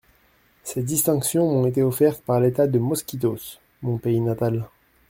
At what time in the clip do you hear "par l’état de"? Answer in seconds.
2.23-2.79